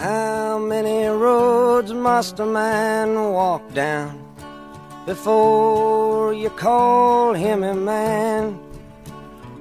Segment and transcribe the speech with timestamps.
[0.00, 4.10] How many roads must a man walk down
[5.04, 8.52] before you call him a man?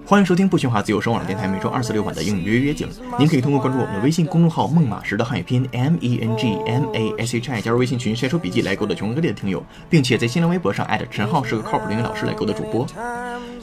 [0.05, 2.87] 欢迎收听不喧哗自由声网络电台每周二四六晚的英语约约景。
[3.17, 12.85] 您可以通过关注我们的微信公众号“孟马时”的汉语拼音 M E N G M A S H I 加入微信群晒出笔记来勾搭全国各地的听友，并且在新浪微博上艾特陈浩是个靠谱的英语老师来勾搭主播。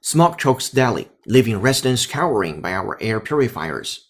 [0.00, 4.08] Smog chokes Delhi, leaving residents cowering by our air purifiers.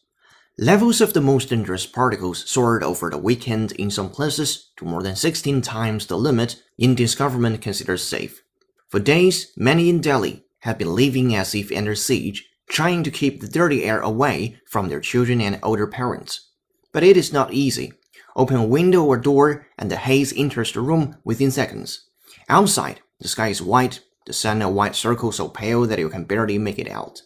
[0.56, 5.03] Levels of the most dangerous particles soared over the weekend in some places to more
[5.03, 8.42] than 16 times the limit India's government considers safe.
[8.88, 13.42] For days, many in Delhi have been living as if under siege, trying to keep
[13.42, 16.53] the dirty air away from their children and older parents.
[16.92, 17.92] But it is not easy.
[18.34, 22.08] Open a window or door, and the haze enters the room within seconds.
[22.48, 26.25] Outside, the sky is white, the sun a white circle so pale that you can
[26.25, 27.21] barely make it out.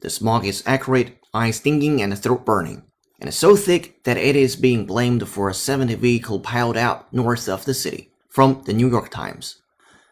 [0.00, 2.82] The smog is acrid, eye stinging, and throat burning,
[3.20, 7.48] and so thick that it is being blamed for a 70 vehicle piled out north
[7.48, 8.10] of the city.
[8.28, 9.54] From the New York Times.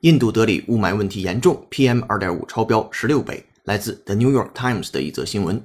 [0.00, 5.62] 印度德里雾霾问题严重，PM 二点五超标十六倍，来自 The New York Times 的一则新闻。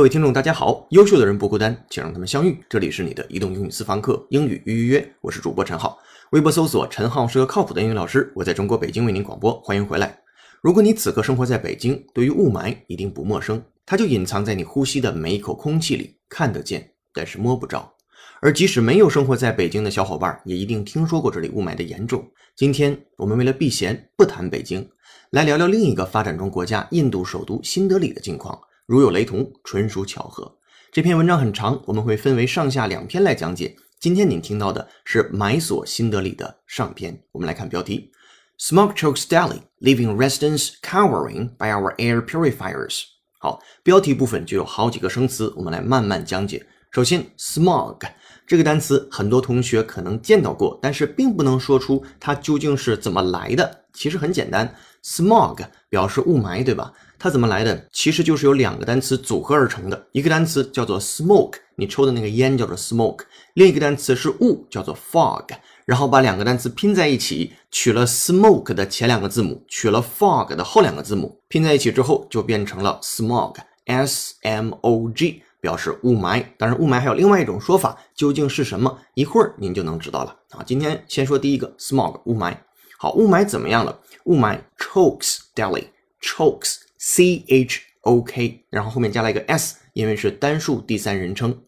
[0.00, 0.86] 各位听众，大家好！
[0.92, 2.58] 优秀的人不孤单，请让他们相遇。
[2.70, 5.98] 这里是你的移动英语私房课英语预约约，我是主播陈浩。
[6.30, 10.18] 微博搜索“陈浩是个靠谱的英语老师”，我在中国北京为您广播，欢迎回来。
[10.62, 17.92] 如果你此刻生活在北京，对于雾霾一定不陌生，它就隐藏在你呼吸的每一口空气里，看得见，但是摸不着。
[18.40, 22.26] 而即使没有生活在北京的小伙伴，也一定听说过这里雾霾的严重。
[22.56, 24.88] 今天我们为了避嫌，不谈北京，
[25.32, 28.58] 来聊聊另一个发展中国家——印度首都新德里的境况。
[28.90, 30.52] 如有雷同，纯属巧合。
[30.90, 33.76] 这篇文章很长，我们会分为上下两篇来讲解。
[34.00, 37.22] 今天您听到的是买锁新德里的上篇。
[37.30, 38.10] 我们来看标题
[38.58, 43.02] ：Smog chokes Delhi, leaving residents cowering by our air purifiers。
[43.38, 46.66] 好，标题部分就有好几个生词，我们来慢慢讲解。
[46.90, 48.00] 首先，smog
[48.44, 53.84] 这个单词，很多同学可能见到过，但是并不能说出它究竟是怎么来的。
[53.92, 54.74] 其实很简单
[55.04, 56.92] ，smog 表示雾霾，对吧？
[57.22, 57.86] 它怎么来的？
[57.92, 63.20] 其实就是由两个单词组合而成的，一个单词叫做 smoke，你抽的那个烟叫做 smoke，
[63.52, 65.46] 另一个单词是雾，叫做 fog。
[65.84, 76.42] 然后把两个单词拼在一起，取了 smoke 的前两个字母，取了 fog 的后两个字母，拼在一起之后就变成了 smog，s m o g，表示雾霾。
[76.56, 78.98] 当然，雾霾还有另外一种说法，究竟是什么？
[79.12, 80.62] 一会儿您就能知道了啊。
[80.64, 82.56] 今天先说第一个 smog，雾霾。
[82.96, 83.98] 好，雾霾怎么样了？
[84.24, 86.76] 雾霾 chokes Delhi，chokes。
[87.02, 91.58] C H O K，然后后面加了一个 S，因为是单数第三人称。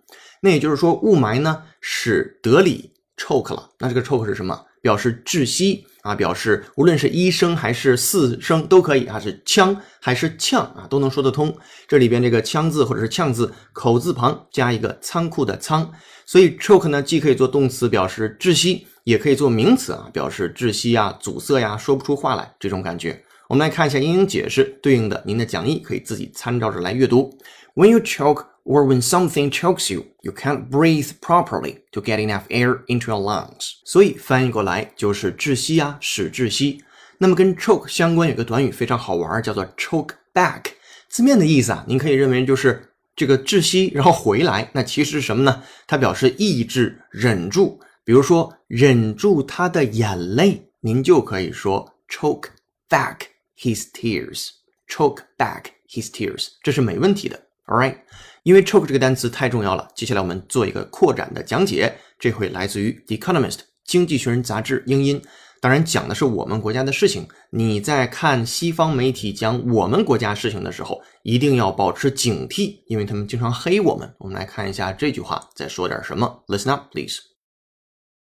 [0.42, 3.70] 那也就是说，雾霾呢使德里 choke 了。
[3.78, 4.66] 那这个 choke 是什么？
[4.82, 11.56] 表示窒息啊，表示无论是一声还是四声都可以啊，是呛还是呛啊，都能说得通。
[11.88, 15.90] 这里边这个枪字或者是呛字，口字旁加一个仓库的仓，
[16.26, 23.24] 所以 choke 呢既可以做动词表示窒息，也可以做名词啊，表示窒息呀、阻塞呀、说不出话来这种感觉。
[23.52, 27.38] 我们来看一下英英解释，对应的您的讲义可以自己参照着来阅读。
[27.74, 32.82] When you choke or when something chokes you, you can't breathe properly to get enough air
[32.86, 33.72] into your lungs。
[33.84, 36.82] 所以翻译过来就是窒息啊，使窒息。
[37.18, 40.62] 那么跟 choke 相关有个短语非常好玩，叫做 choke back。
[41.10, 44.70] 字面的意思啊，您可以认为就是这个窒息然后回来。
[44.72, 45.62] 那其实是什么呢？
[45.86, 47.78] 它表示抑制、忍住。
[48.02, 52.46] 比如说忍住他的眼泪，您就可以说 choke
[52.88, 53.26] back。
[53.62, 54.48] His tears,
[54.88, 57.40] choke back his tears，这是没问题的。
[57.66, 57.98] All right，
[58.42, 61.94] 因为 choke 这个单词太重要了，接下来我们做一个扩展的讲解。
[62.18, 63.50] 这回来自于《Economist》
[63.84, 65.22] 经济学人杂志英音，
[65.60, 67.24] 当然讲的是我们国家的事情。
[67.50, 74.12] 你在看西方媒体讲我们国家事情的时候，一定要保持警惕，因为他们经常黑我们。
[74.18, 76.42] 我们来看一下这句话在说点什么。
[76.48, 77.20] Listen up, please.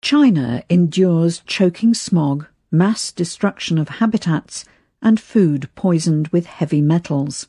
[0.02, 4.64] China endures choking smog mass destruction of habitats,
[5.02, 7.48] and food poisoned with heavy metals.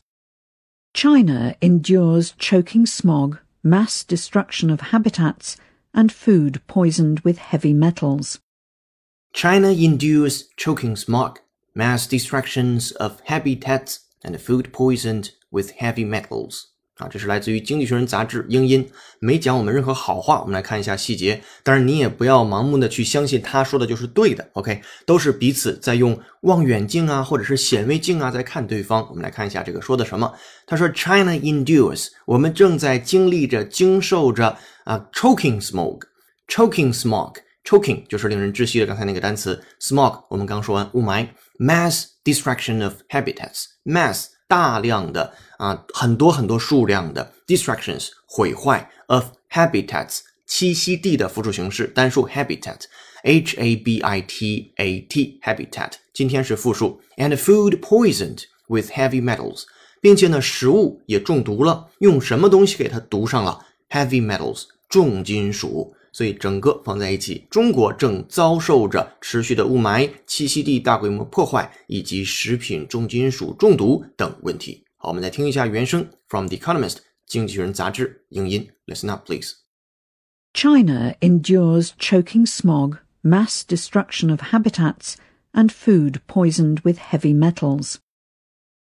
[0.94, 5.56] China endures choking smog, mass destruction of habitats,
[5.94, 8.40] and food poisoned with heavy metals.
[9.32, 11.38] China endures choking smog,
[11.74, 16.71] mass destructions of habitats, and food poisoned with heavy metals.
[17.02, 18.88] 啊，这是来自于《经济学人》杂志英音，
[19.18, 20.40] 没讲我们任何好话。
[20.40, 24.48] 我们来看一下细节，当然你也不要盲目的去相信他说的就是对的。
[24.52, 29.04] OK，都是彼此在用望远镜啊，或者是显微镜啊，在看对方。
[29.08, 30.32] 我们来看一下这个说的什么。
[30.66, 41.26] 他说：“China endures，我们正在经历着、经受着啊，choking smog，choking smog，choking 就是令人窒息的刚才那个单词，smog 我们刚说完雾霾
[41.58, 45.32] ，mass destruction of habitats，mass。”大量的
[45.62, 50.18] 啊，很多很多数量的 distractions 毁坏 of habitats
[50.48, 52.80] 栖息地的复数形式单数 habitat
[53.22, 59.62] h a b i t a t habitat 今天是复数 and food poisoned with heavy metals，
[60.00, 65.94] 并且呢食物也中毒了，用什么东西给它毒上了 heavy metals 重金属。
[66.14, 74.81] 所以整个放在一起，中国正遭受着持续的雾霾、栖息地大规模破坏以及食品重金属中毒等问题。
[75.01, 78.69] 好，我们再听一下原声，from The Economist 经济学人杂志英音。
[78.85, 79.53] Listen up, please.
[80.53, 85.15] China endures choking smog, mass destruction of habitats,
[85.51, 87.97] and food poisoned with heavy metals.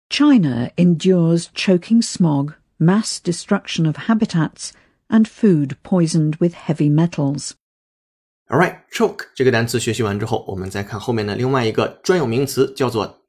[0.09, 4.73] China endures choking smog, mass destruction of habitats,
[5.09, 7.53] and food poisoned with heavy metals.
[8.49, 13.23] Alright, choke 这个单词学习完之后，我们再看后面的另外一个专有名词，叫做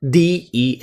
[0.00, 0.78] Delhi，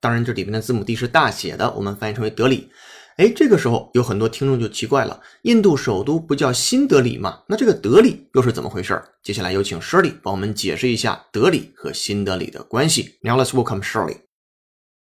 [0.00, 2.70] 当然，这里面的字母 D 是大写的，我们翻译成为德里。
[3.16, 7.42] 哎，这个时候有很多听众就奇怪了，印度首都不叫新德里吗？
[7.48, 9.02] 那这个德里又是怎么回事？
[9.22, 13.18] 接下来有请 Shirley 帮我们解释一下德里和新德里的关系。
[13.22, 14.22] Now let's welcome Shirley.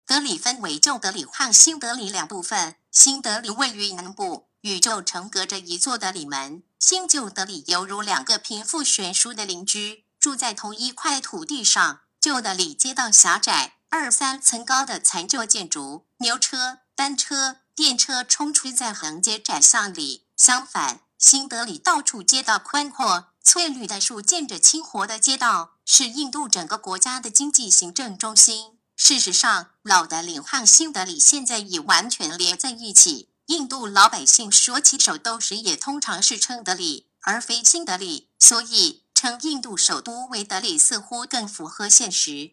[0.06, 2.76] 德里分为旧德里和新德里两部分。
[2.90, 6.62] 新德里位于南部，与旧城隔着一座德里门。
[6.78, 12.00] 新旧德里犹如两个贫富悬殊的邻居，住在同一块土地上。
[12.20, 20.26] 旧的里街道狭窄，二三层高的残旧建筑，牛车、单车、电车冲出在横街窄巷里。
[20.36, 28.78] 相反，新德里到处街道宽阔，翠绿的树建着清活的街道，是印度整个国家的经济行政中心。
[28.96, 33.30] 事实上，老的里和新德里现在已完全连在一起。
[33.46, 42.52] 印度老百姓说起首都时，也通常是称德里，而非新德里，所以称印度首都维德里似乎更符合现实。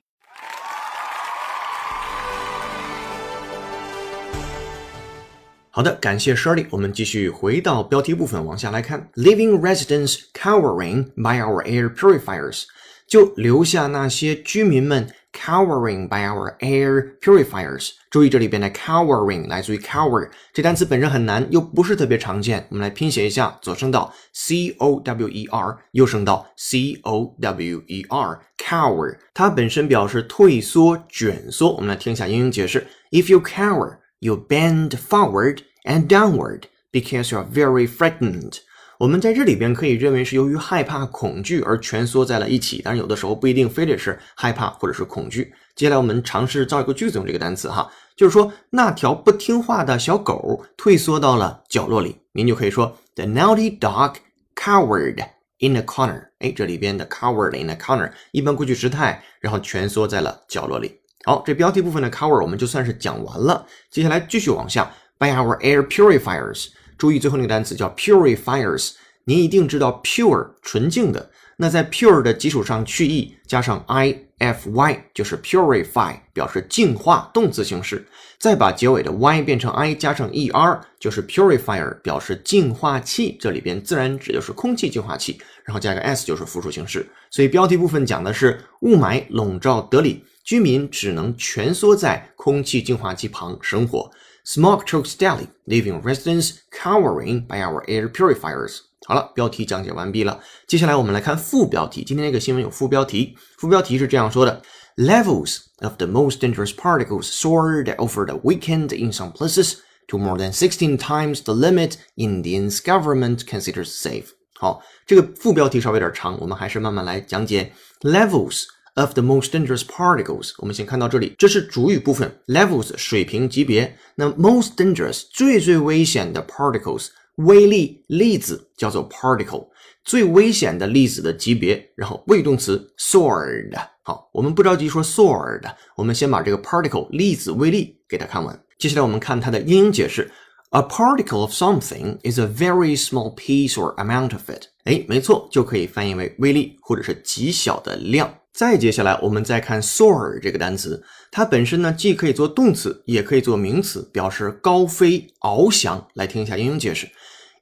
[5.70, 6.66] 好的，感谢 Shirley。
[6.72, 12.64] 我们继续回到标题部分，往下来看：Living residents cowering by our air purifiers，
[13.08, 15.14] 就留下那些居民们。
[15.35, 17.91] Cowering by our air purifiers。
[18.11, 22.67] 注意这里边的 cowering 来自于 cower，这单词本身很难，又不是特别常见。
[22.71, 31.73] 我们来拼写一下，左声道 c o w e r，右声道 c o w e r。Cower 它本身表示退缩、卷缩。
[31.75, 38.59] 我们来听一下英语解释：If you cower, you bend forward and downward because you are very frightened.
[38.98, 45.54] 我们在这里边可以认为是由于害怕、恐惧而蜷缩在了一起，但是有的时候不一定非得是害怕或者是恐惧。
[45.76, 54.16] 接下来我们尝试造一个句子用这个单词哈，就是说那条不听话的小狗退缩到了角落里，您就可以说 The naughty dog
[54.56, 55.26] cowered
[55.60, 56.28] in a corner。
[56.40, 61.00] 哎，这里边的 cowered in a corner 一般过去时态，然后蜷缩在了角落里。
[61.26, 64.90] 好，这标题部分的 cover 我们就算是讲完了，接下来继续往下
[65.20, 66.68] ，by our air purifiers。
[66.98, 68.94] 注意最后那个单词叫 purifiers，
[69.26, 71.30] 您一定知道 pure 纯净的。
[71.58, 78.06] 那在 pure 的基础上去 e 加上 i f y 就是 purify，表示净化，动词形式。
[78.38, 83.38] 再把结尾的 y 变成 i 加上 e r 就是 purifier，表示净化器。
[83.40, 87.08] 这里边自然指就是空气净化器，然后加个 s 就是复数形式。
[87.32, 94.12] 所以标题部分讲的是雾霾笼罩德里，居民只能蜷缩在空气净化器旁生活。
[94.45, 98.79] Smog chokes Delhi, leaving residents cowering by our air purifiers。
[99.07, 100.41] 好了，标题讲解完毕了。
[100.67, 102.05] 接下来我们来看副标题。
[102.05, 104.63] 今天这个新闻有副标题，副标题是这样说的：
[104.97, 109.79] Levels of the most dangerous particles soared over the weekend in some places
[110.09, 114.27] to more than 16 times the limit Indian's government considers safe。
[114.59, 117.73] 好，这个副标题稍微有点长，我们还是慢慢来讲解。
[118.03, 118.65] Levels
[118.98, 123.98] Of the most dangerous particles，我们先看到这里，这是主语部分，levels 水平级别。
[124.16, 129.68] 那 most dangerous 最最危险的 particles，微粒粒子叫做 particle。
[130.06, 133.74] 最危险的粒子的级别，然后谓语动词 sword。
[134.02, 135.64] 好，我们不着急说 sword，
[135.98, 138.58] 我们先把这个 particle 粒子微粒给它看完。
[138.78, 140.32] 接下来我们看它的英英解释
[140.70, 144.68] ：A particle of something is a very small piece or amount of it。
[144.86, 148.34] 哎，没错，就可以翻译为微粒或者是极小的量。
[148.55, 156.07] 再接下来我们再看 soar 这个单词，它本身呢既可以做动词，也可以做名词，表示高飞、翱翔。
[156.15, 157.09] 来听一下英英解释：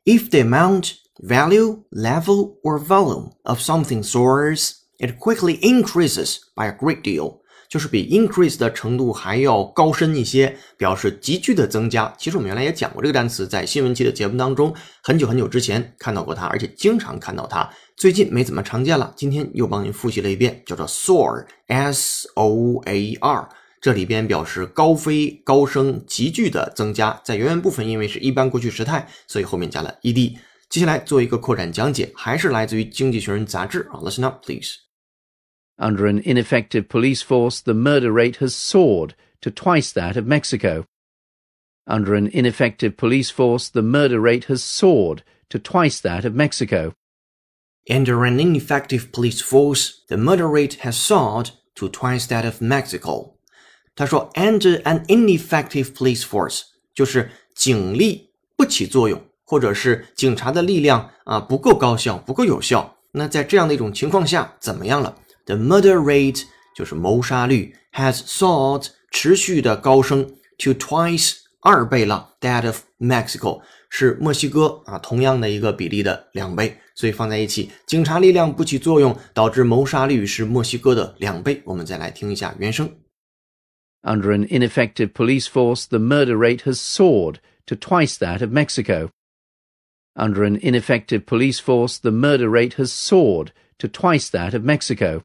[0.05, 0.93] If the amount
[1.23, 7.41] value, level, or volume of something soars, it quickly increases by a great deal.
[7.74, 12.14] 就是比 increase 的程度还要高深一些，表示急剧的增加。
[12.20, 17.68] 其实我们原来也讲过这个单词，在新闻期的节目当中，很久很久之前看到过它，而且经常看到它。
[17.98, 23.50] 最近没怎么常见了，今天又帮您复习了一遍，叫做 soar，s o a r。
[23.82, 27.20] 这里边表示高飞、高升、急剧的增加。
[27.26, 30.36] 在原文部分，因为是一般过去时态，所以后面加了 ed。
[30.70, 33.98] 接下来做一个扩展讲解，还是来自于《经济学人》杂志啊。
[34.04, 34.83] Listen up, please.
[35.79, 40.85] Under an ineffective police force, the murder rate has soared to twice that of Mexico.
[41.87, 46.93] Under an ineffective police force, the murder rate has soared to twice that of Mexico.
[47.89, 53.35] Under an ineffective police force, the murder rate has soared to twice that of Mexico.
[53.95, 59.25] 他说，under an ineffective police force 就是警力不起作用。
[59.51, 62.99] 或者是警察的力量啊不够高效，不够有效。
[63.13, 65.17] 那在这样的一种情况下，怎么样了
[65.47, 70.27] ？The murder rate 就是谋杀率 has soared 持续的高升
[70.59, 76.79] to twice 二倍了，that of Mexico 是墨西哥啊同样的一个比例的两倍。
[76.95, 81.63] 所以放在一起，警察力量不起作用，导致谋杀率是墨西哥的两倍。
[81.65, 82.91] 我们再来听一下原声。
[84.03, 89.11] Under an ineffective police force, the murder rate has soared to twice that of Mexico.
[90.15, 95.23] Under an ineffective police force, the murder rate has soared to twice that of Mexico.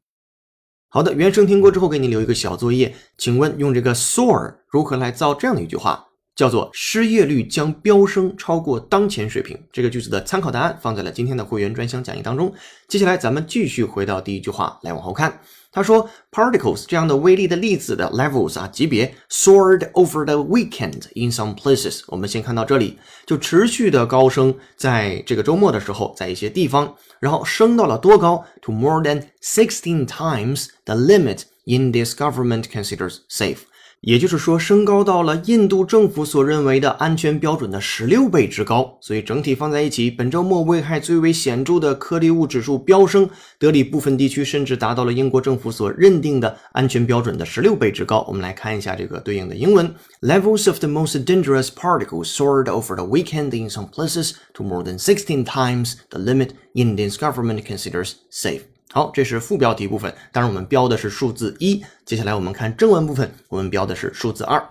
[0.91, 6.03] 好的，原声听过之后，给你留一个小作业，请问用这个 soar 如何来造这样的一句话，
[6.35, 9.55] 叫做失业率将飙升超过当前水平。
[9.71, 12.51] 这个句子的参考答案放在了今天的会员专享讲义当中。
[12.87, 15.39] 接下来咱们继续回到第一句话来往后看。
[15.71, 22.01] 他说，particles 这样的微粒的粒子的 levels 啊级别 soared over the weekend in some places。
[22.07, 33.59] 我们先看到这里，就持续的高升，在这个周末的时候，在一些地方，然后升到了多高？To more than sixteen times the limit in this government considers safe。
[34.01, 38.97] 也就是说，升高到了印度政府所认为的安全标准的十六倍之高。
[39.01, 48.25] 所以整体放在一起，本周末危害最为显著的颗粒物指数飙升，德里部分地区甚至达到了英国政府所认定的安全标准的十六倍之高。
[48.27, 54.97] 我们来看一下这个对应的英文：Levels of the most dangerous particles soared over the weekend in some places to more than
[54.97, 58.61] sixteen times the limit India's government considers safe.
[58.91, 60.11] 好，这是副标题部分。
[60.31, 61.85] 当然，我们标的是数字一。
[62.05, 64.67] 接下来我们看正文部分，我们标的是数字二。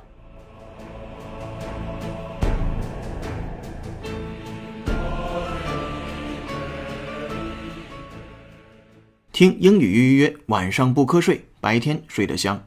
[9.31, 12.61] 听英语预约，晚上不瞌睡，白天睡得香。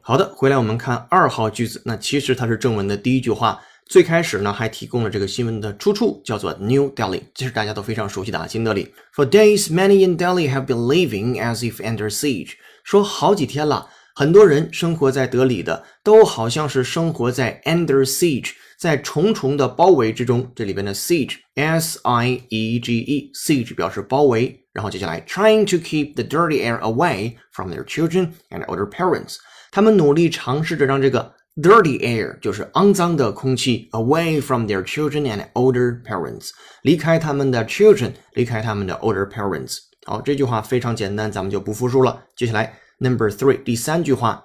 [0.00, 1.82] 好的，回来我们看二号句子。
[1.84, 3.60] 那其实它是正文的第一句话。
[3.90, 8.94] 最开始呢，还提供了这个新闻的出处，叫做 New Delhi，这是大家都非常熟悉的啊，新德里。
[9.16, 12.52] For days, many in Delhi have been living as if under siege。
[12.84, 20.48] 说好几天了，很多人生活在德里的，都好像是生活在 under siege，在重重的包围之中。
[20.54, 24.56] 这里边的 siege，s i e g e，siege 表示包围。
[24.72, 29.38] 然后接下来，trying to keep the dirty air away from their children and older parents，
[29.72, 31.34] 他们努力尝试着让这个。
[31.55, 36.49] Dirty air 就是肮脏的空气，away from their children and older parents，
[36.81, 39.77] 离开他们的 children，离开他们的 older parents。
[40.05, 42.25] 好，这句话非常简单，咱们就不复述了。
[42.35, 44.43] 接下来 number three 第三句话，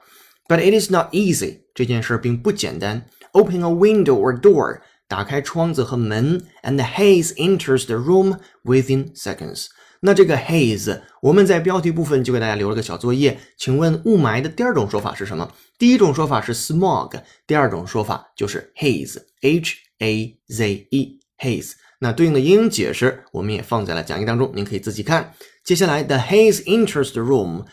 [0.48, 3.06] But it is not easy，这件事并不简单。
[3.32, 9.66] Open a window or door，打开窗子和门，and the haze enters the room within seconds。
[10.05, 15.51] 那这个 haze，我们在标题部分就给大家留了个小作业，请问雾霾的第二种说法是什么？
[15.79, 21.71] 第一种说法是 smog，第二种说法就是 haze，h a z e，haze。
[21.97, 25.33] 那对应的英英解释我们也放在了讲义当中，您可以自己看。
[25.63, 27.65] 接下来，the haze enters the room，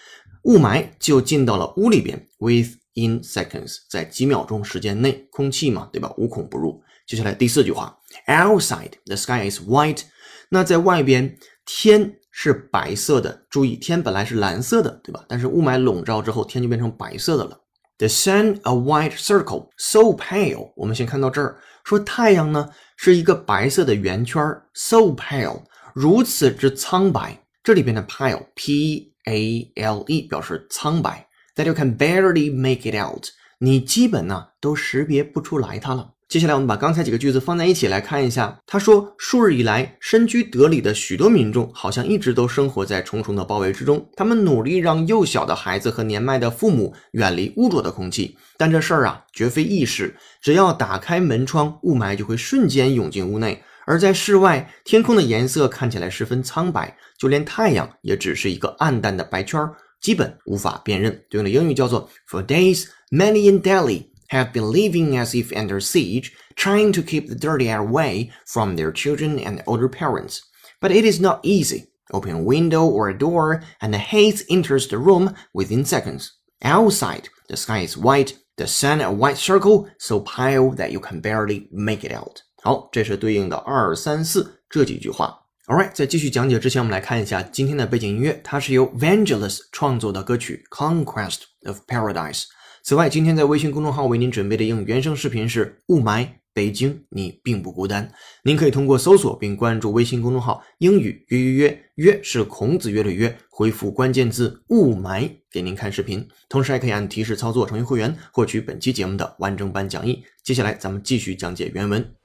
[0.44, 6.10] 雾霾就进到了屋里边，within seconds，在几秒钟时间内，空气嘛，对吧？
[6.16, 6.82] 无孔不入。
[7.06, 10.04] 接下来第四句话，outside the sky is white，
[10.48, 11.36] 那在外边
[11.66, 12.16] 天。
[12.32, 15.24] 是白色的，注意天本来是蓝色的，对吧？
[15.28, 17.58] 但是雾霾笼罩之后，天就变成白色的了。
[17.98, 20.72] The sun a white circle, so pale。
[20.74, 24.42] 我们先看到这儿，说太阳呢是一个白色的圆圈
[24.74, 25.62] ，so pale，
[25.94, 27.38] 如此之苍白。
[27.62, 33.26] 这里边的 pale，p a l e 表示苍白，that you can barely make it out。
[33.58, 36.11] 你基本呢都识别不出来它了。
[36.32, 38.58] 接下来我们把刚才几个句子放在一起来看一下。
[38.66, 44.08] 他说，数日以来，身居德里的许多民众好像一直都生活在重重的包围之中。
[44.16, 50.16] 他们努力让幼小的孩子和年迈的父母远离污浊的空气，但这事儿啊绝非易事。
[50.40, 53.62] 只要打开门窗，雾霾就会瞬间涌进屋内。
[53.84, 59.60] 而在室外，天空的颜色看起来十分苍白，就连太阳也只是一个暗淡的白圈，
[60.00, 61.12] 基本无法辨认。
[61.28, 64.11] 对应的英语叫做 For days, many in Delhi.
[64.31, 68.75] have been living as if under siege, trying to keep the dirty air away from
[68.75, 70.41] their children and older parents.
[70.81, 71.87] But it is not easy.
[72.11, 76.31] Open a window or a door, and the haze enters the room within seconds.
[76.63, 81.21] Outside, the sky is white, the sun a white circle, so pale that you can
[81.21, 82.41] barely make it out.
[82.63, 85.37] 好，这是对应的二三四这几句话。
[85.67, 92.43] Alright，在继续讲解之前，我们来看一下今天的背景音乐，它是由 Vangelis 创作的歌曲《Conquest of Paradise》。
[92.84, 98.12] 此外，今天在微信公众号为您准备的应原声视频是雾霾，北京你并不孤单。
[98.42, 106.26] 您可以通过搜索并关注微信公众号“英语约约约”，约是孔子约的约，回复关键字“雾霾”给您看视频。
[106.48, 110.24] 同时还可以按提示操作成为会员，获取本期节目的完整版讲义。
[110.42, 112.21] 接下来咱们继续讲解原文。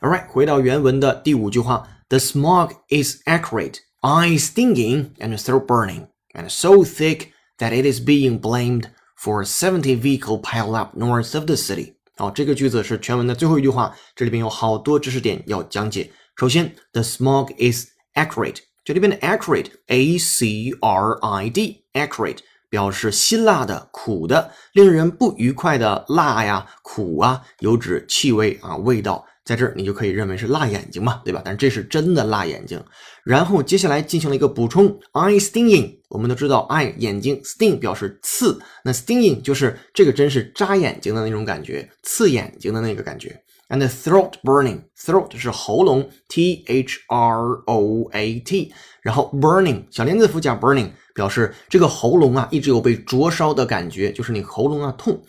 [0.00, 7.28] Alright，回到原文的第五句话，The smog is acrid, eye stinging, and throat burning, and so thick
[7.58, 11.94] that it is being blamed for a 70 vehicle pile up north of the city。
[12.16, 16.10] 好，这个句子是全文的最后一句话，这里边有好多知识点要讲解。
[16.36, 22.38] 首先，the smog is acrid，这里边的 acrid，a c r i d，acrid
[22.68, 29.26] 表示辛辣的、苦的、令人不愉快的辣呀、苦啊，有指气味啊、味道。
[29.43, 31.41] 在这儿你就可以认为是辣眼睛嘛，对吧？
[31.43, 32.83] 但这是真的辣眼睛。
[33.23, 35.99] 然后接下来进行了一个补充，eye stinging。
[36.09, 43.41] 我们都知道，eye 眼睛，sting 表示刺，那 stinging 就是这个针是扎眼睛的那种感觉，刺眼睛的那个感觉。
[43.69, 55.23] And throat burning，throat 是喉咙，t h r o a t，然后 burning 小连字符加 burning 表示这个喉咙啊一直有被灼烧的感觉，就是你喉咙啊痛。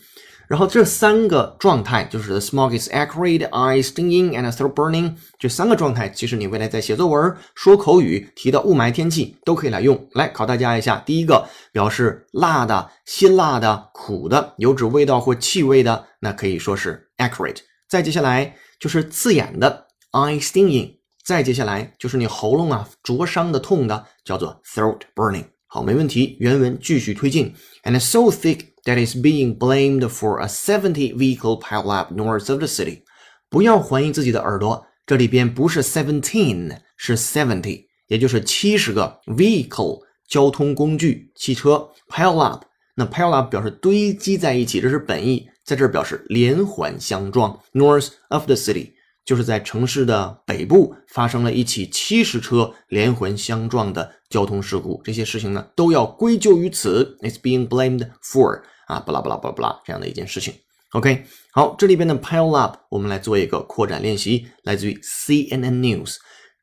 [0.53, 5.15] 然后这三个状态就是 the smog is acrid, eye stinging, and throat burning。
[5.39, 10.07] 这三个状态，其实你未来在写作文、说口语、提到雾霾天气都可以来用。
[10.11, 17.57] 来考大家一下，第一个表示辣的、辛辣的、苦的，有指味道或气味的，那可以说是 acrid。
[17.89, 25.45] 再接下来就是刺眼的 eye stinging，再接下来就是你喉咙啊灼伤的痛的，叫做 throat burning。
[25.73, 26.37] 好，没问题。
[26.39, 27.51] 原文继续推进
[27.83, 28.59] ，and so thick。
[28.85, 33.01] that is being blamed for a seventy vehicle pileup north of the city。
[33.49, 42.65] 不要怀疑自己的耳朵，这里边不是 seventeen，是 seventy，也就是七十个 vehicle 交通工具汽车 pile up。
[42.93, 47.59] 那 pile up 表示堆积在一起，这是本意，在这儿表示连环相撞。
[47.73, 48.91] North of the city
[49.25, 57.17] 就是在城市的北部发生了一起七十车连环相撞的交通事故，这些事情呢都要归咎于此。
[57.21, 58.61] It's being blamed for。
[58.87, 60.53] 啊，巴拉巴拉巴拉巴拉，这样的一件事情。
[60.91, 66.17] OK，好，这里边的 pile up，我们来做一个扩展练习，来自于 CNN News。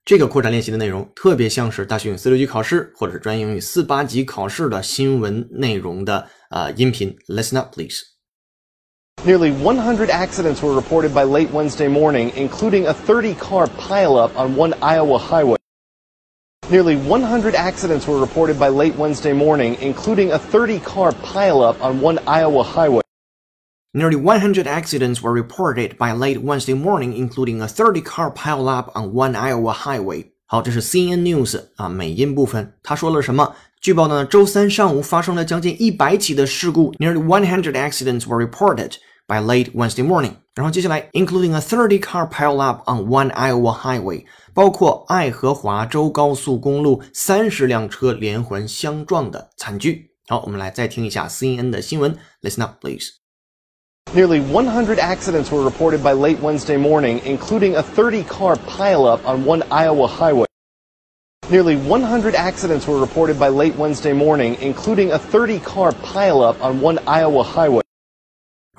[0.04, 7.16] 这个扩展练习的内容特别像是大学英语四六级考试或者是专业英语四八级考试的新闻内容的呃音频。
[7.28, 7.96] Listen up, please.
[9.25, 14.55] Nearly 100 accidents were reported by late Wednesday morning, including a 30 car pileup on
[14.55, 15.57] one Iowa highway.
[16.69, 22.01] Nearly 100 accidents were reported by late Wednesday morning, including a 30 car pileup on
[22.01, 23.01] one Iowa highway.
[23.95, 29.11] Nearly 100 accidents were reported by late Wednesday morning, including a 30 car pileup on
[29.13, 30.31] one Iowa highway.
[30.47, 32.73] 好，这是 CNN News 啊，美音部分。
[32.83, 33.55] 他说了什么？
[33.81, 38.93] 据报呢，周三上午发生了将近一百起的事故，Nearly 100 accidents were reported
[39.29, 40.33] by late Wednesday morning。
[40.53, 44.23] 然后接下来，including a 30 car pileup on one Iowa highway。
[44.53, 50.11] 包括爱荷华州高速公路三十辆车连环相撞的惨剧。
[50.27, 52.17] 好，我们来再听一下 CNN 的新闻。
[52.41, 53.09] Listen up, please.
[54.13, 59.43] Nearly 100 accidents were reported by late Wednesday morning, including a 30 car pileup on
[59.45, 60.45] one Iowa highway.
[61.49, 66.79] Nearly 100 accidents were reported by late Wednesday morning, including a 30 car pileup on
[66.81, 67.83] one Iowa highway.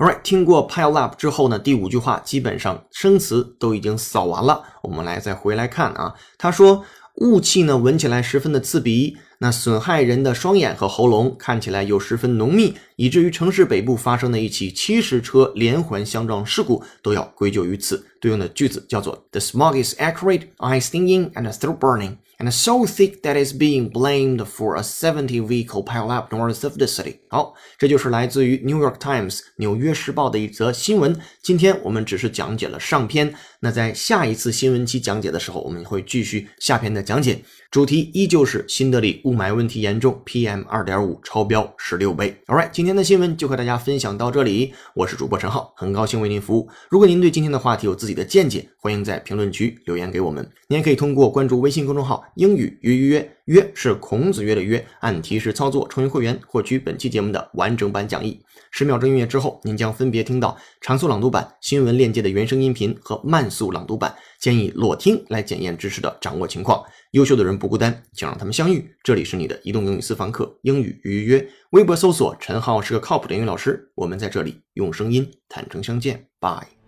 [0.02, 4.60] Alright，听过 pile up 之后呢，第五句话基本上生词都已经扫完了。
[4.82, 6.84] 我们来再回来看啊，他说
[7.18, 18.04] 雾气呢闻起来十分的刺鼻，那损害人的双眼和喉咙，看起来又十分浓密，以至于城市北部发生的一起七十车连环相撞事故都要归咎于此。
[18.20, 22.16] 对应的句子叫做 The smog is acrid, eye stinging, and throat burning.
[22.41, 26.85] and so thick that it's being blamed for a 70 vehicle pileup north of the
[26.85, 27.19] city。
[27.29, 31.19] 好，这就是来自于 New York Times 纽约时报的一则新闻。
[31.41, 33.33] 今天我们只是讲解了上篇，
[33.64, 37.38] 那在下一次新闻期讲解的时候，我们会继续下篇的讲解。
[37.70, 42.36] 主题依旧是新德里雾霾问题严重，PM 二点五超标十六倍。
[42.48, 44.74] All right，今天的新闻就和大家分享到这里。
[44.96, 46.68] 我是主播陈浩，很高兴为您服务。
[46.90, 50.44] 如果您对今天的话题有自己的见解，欢迎在评论区留言给我们。
[50.66, 58.42] 您也可以通过关注微信公众号“英语约约约”，约是孔子约的约，按提示操作成为会员，获取本期节目的完整版讲义。
[58.70, 64.12] 十秒钟音乐之后，您将分别听到长速朗读版、新闻链接的原声音频和慢速朗读版。
[64.40, 66.82] 建议裸听来检验知识的掌握情况。
[67.12, 68.92] 优秀的人不孤单，请让他们相遇。
[69.04, 71.46] 这里是你的移动英语私房课，英语预约。
[71.70, 76.26] 微博搜索陈浩是个靠谱的英语老师，我们在这里用声音坦诚相见。
[76.40, 76.81] Bye。